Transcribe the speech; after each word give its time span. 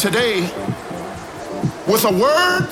today 0.00 0.40
with 1.86 2.06
a 2.06 2.10
word 2.10 2.64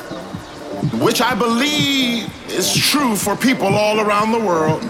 which 0.99 1.21
I 1.21 1.35
believe 1.35 2.33
is 2.49 2.75
true 2.75 3.17
for 3.17 3.37
people 3.37 3.67
all 3.67 4.01
around 4.01 4.33
the 4.33 4.39
world. 4.39 4.81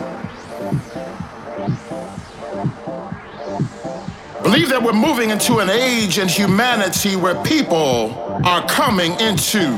Believe 4.45 4.69
that 4.69 4.81
we're 4.81 4.93
moving 4.93 5.31
into 5.31 5.59
an 5.59 5.69
age 5.69 6.19
in 6.19 6.29
humanity 6.29 7.17
where 7.17 7.35
people 7.43 8.15
are 8.45 8.65
coming 8.69 9.19
into 9.19 9.77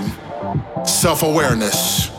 self 0.84 1.22
awareness. 1.22 2.10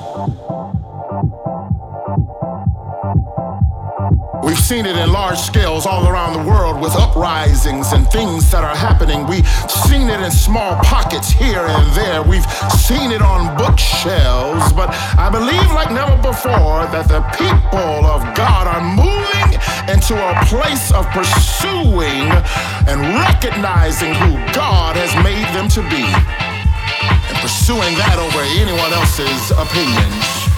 We've 4.51 4.59
seen 4.59 4.85
it 4.85 4.97
in 4.97 5.13
large 5.13 5.37
scales 5.37 5.85
all 5.85 6.09
around 6.09 6.33
the 6.33 6.43
world 6.43 6.81
with 6.81 6.91
uprisings 6.91 7.93
and 7.93 8.05
things 8.11 8.51
that 8.51 8.65
are 8.65 8.75
happening. 8.75 9.25
We've 9.25 9.47
seen 9.87 10.09
it 10.09 10.19
in 10.19 10.29
small 10.29 10.75
pockets 10.83 11.31
here 11.31 11.63
and 11.63 11.87
there. 11.95 12.21
We've 12.21 12.43
seen 12.75 13.15
it 13.15 13.21
on 13.21 13.55
bookshelves. 13.55 14.73
But 14.73 14.91
I 15.15 15.31
believe, 15.31 15.71
like 15.71 15.89
never 15.95 16.19
before, 16.19 16.83
that 16.91 17.07
the 17.07 17.23
people 17.39 18.03
of 18.11 18.27
God 18.35 18.67
are 18.67 18.83
moving 18.83 19.55
into 19.87 20.19
a 20.19 20.35
place 20.51 20.91
of 20.91 21.07
pursuing 21.15 22.27
and 22.91 22.99
recognizing 23.23 24.11
who 24.19 24.35
God 24.51 24.99
has 24.99 25.15
made 25.23 25.47
them 25.55 25.71
to 25.79 25.81
be 25.87 26.03
and 26.03 27.37
pursuing 27.39 27.95
that 28.03 28.19
over 28.19 28.43
anyone 28.59 28.91
else's 28.91 29.55
opinions. 29.55 30.50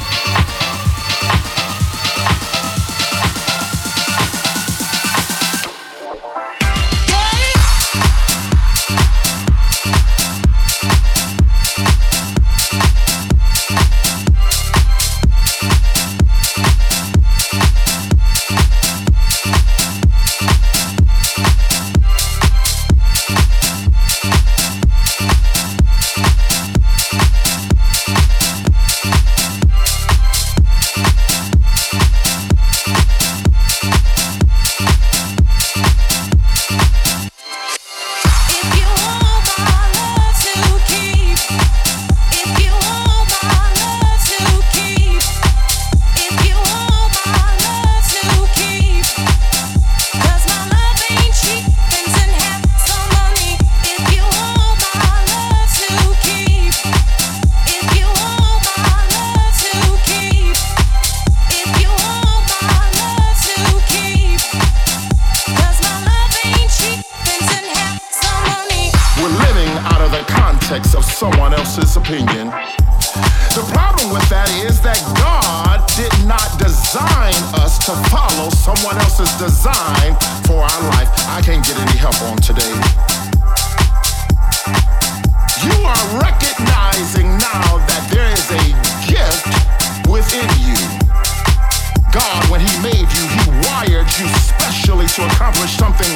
created 94.14 94.20
you 94.20 94.40
specially 94.40 95.08
to 95.08 95.26
accomplish 95.26 95.72
something 95.78 96.10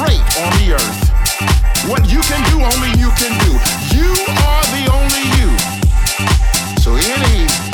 great 0.00 0.22
on 0.40 0.50
the 0.60 0.74
earth. 0.74 1.88
What 1.88 2.08
you 2.10 2.20
can 2.20 2.42
do, 2.50 2.60
only 2.62 2.90
you 2.98 3.10
can 3.16 3.32
do. 3.44 3.52
You 3.94 4.10
are 4.44 4.64
the 4.72 4.84
only 4.92 5.24
you. 5.38 5.50
So 6.80 6.96
any 6.96 7.73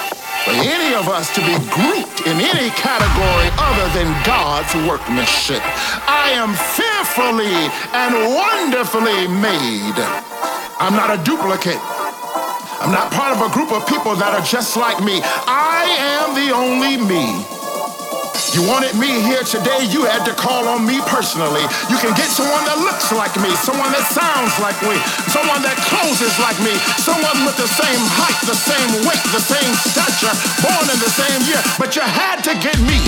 for 0.43 0.57
any 0.57 0.95
of 0.95 1.07
us 1.07 1.29
to 1.35 1.41
be 1.41 1.53
grouped 1.69 2.25
in 2.25 2.35
any 2.41 2.69
category 2.73 3.47
other 3.61 3.87
than 3.93 4.09
God's 4.25 4.73
workmanship. 4.89 5.61
I 6.09 6.33
am 6.33 6.57
fearfully 6.73 7.53
and 7.93 8.11
wonderfully 8.33 9.27
made. 9.29 9.97
I'm 10.81 10.93
not 10.93 11.13
a 11.13 11.21
duplicate. 11.23 11.79
I'm 12.81 12.91
not 12.91 13.11
part 13.11 13.37
of 13.37 13.45
a 13.45 13.53
group 13.53 13.71
of 13.71 13.85
people 13.85 14.15
that 14.15 14.33
are 14.33 14.45
just 14.45 14.75
like 14.75 15.03
me. 15.03 15.21
I 15.23 15.85
am 16.17 16.33
the 16.33 16.49
only 16.49 16.97
me. 16.97 17.60
You 18.51 18.67
wanted 18.67 18.95
me 18.99 19.23
here 19.23 19.43
today, 19.43 19.87
you 19.87 20.03
had 20.03 20.23
to 20.25 20.33
call 20.33 20.67
on 20.67 20.85
me 20.85 20.99
personally. 21.07 21.63
You 21.87 21.97
can 22.03 22.11
get 22.19 22.27
someone 22.27 22.63
that 22.67 22.79
looks 22.83 23.11
like 23.11 23.31
me, 23.39 23.47
someone 23.63 23.91
that 23.95 24.03
sounds 24.11 24.51
like 24.59 24.75
me, 24.83 24.99
someone 25.31 25.63
that 25.63 25.79
closes 25.87 26.35
like 26.39 26.59
me, 26.59 26.75
someone 26.99 27.47
with 27.47 27.55
the 27.55 27.67
same 27.67 28.03
height, 28.19 28.39
the 28.43 28.57
same 28.57 29.07
weight, 29.07 29.23
the 29.31 29.39
same 29.39 29.71
stature, 29.87 30.35
born 30.59 30.85
in 30.91 30.99
the 30.99 31.11
same 31.11 31.39
year, 31.47 31.63
but 31.79 31.95
you 31.95 32.03
had 32.03 32.43
to 32.43 32.53
get 32.59 32.75
me. 32.83 32.99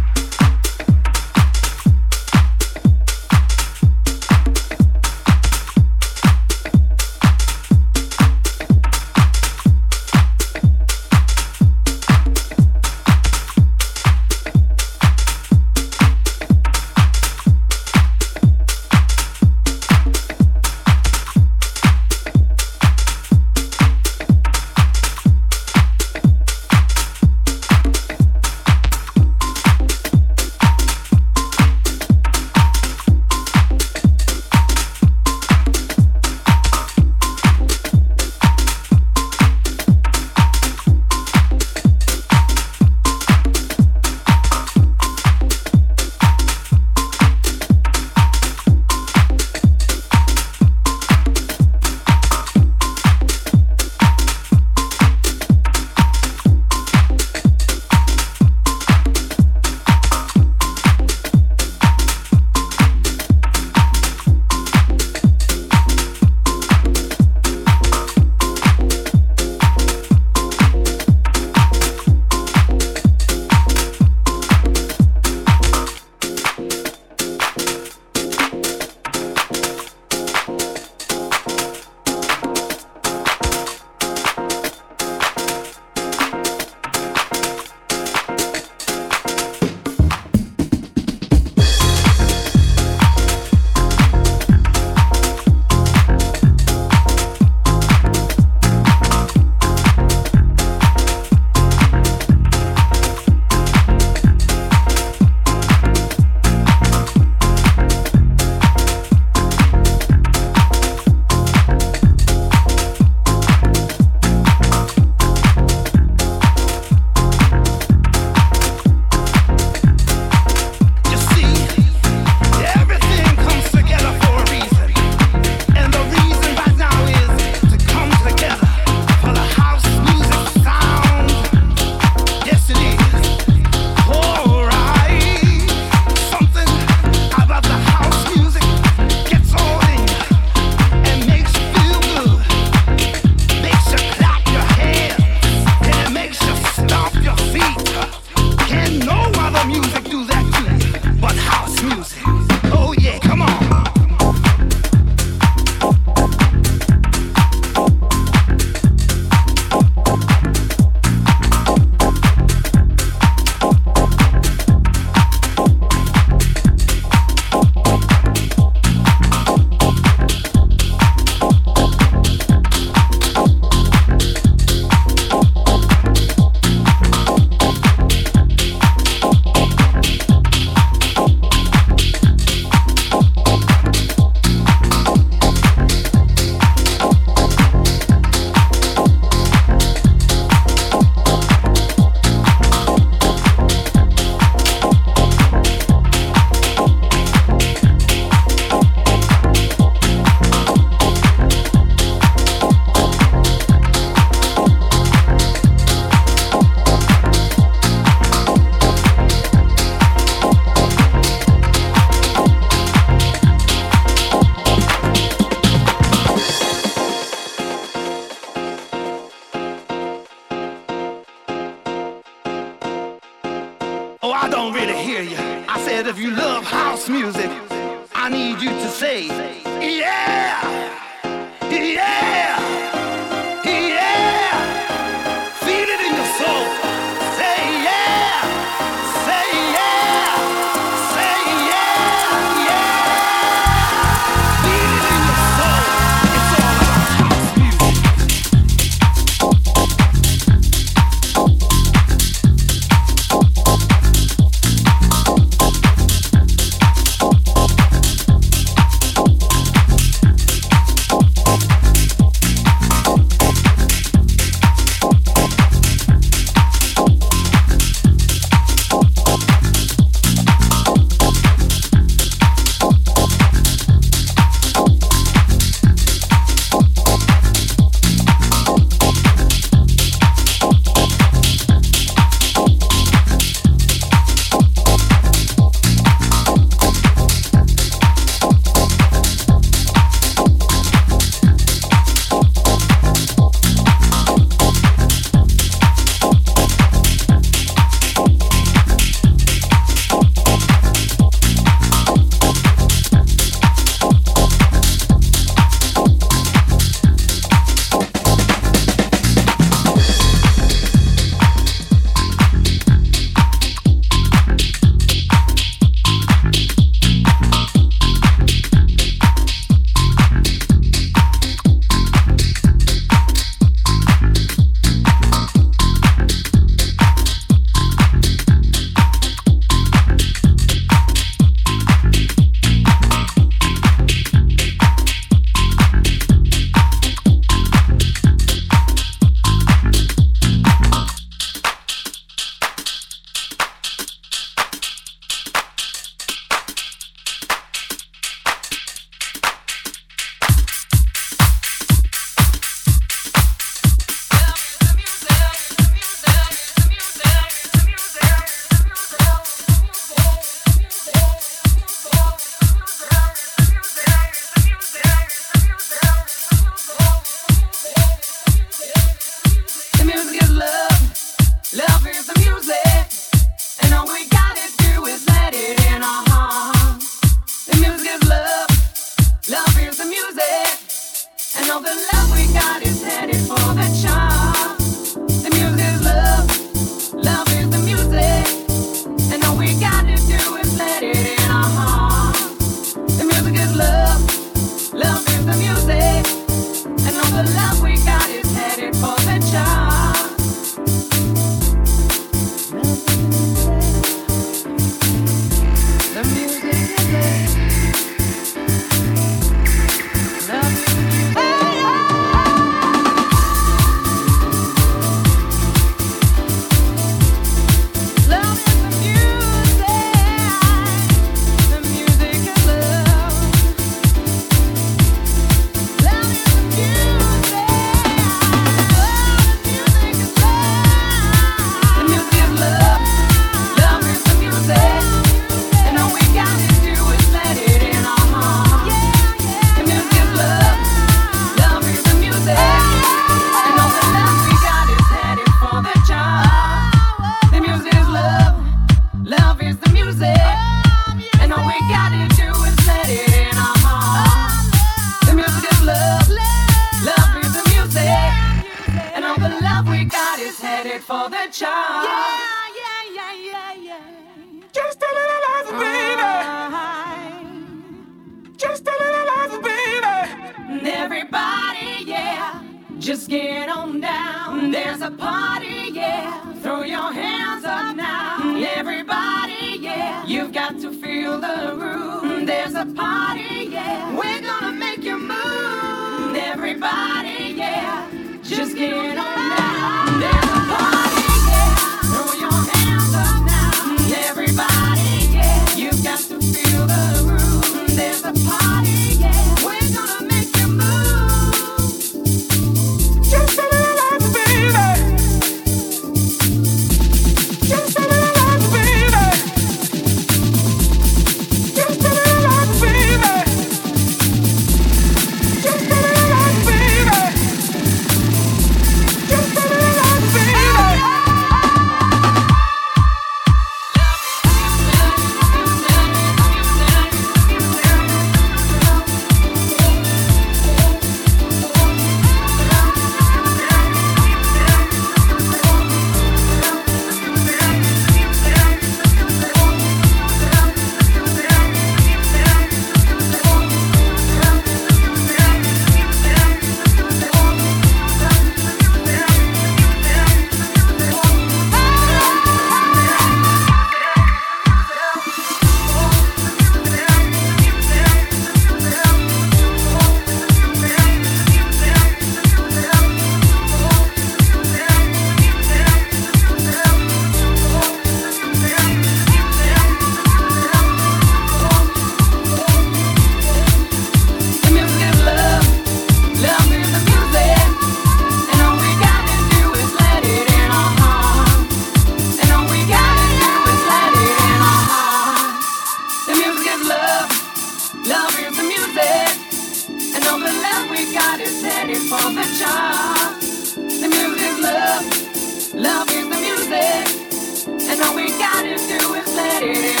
all 598.03 598.15
we 598.15 598.29
gotta 598.29 598.77
do 598.77 599.13
is 599.15 599.35
let 599.35 599.63
it 599.63 599.77
in. 599.77 600.00